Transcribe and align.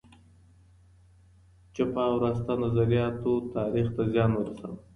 چپه 1.75 2.01
او 2.09 2.15
راسته 2.23 2.53
نظریاتو 2.63 3.33
تاریخ 3.55 3.87
ته 3.95 4.03
زیان 4.11 4.31
ورساوه. 4.35 4.79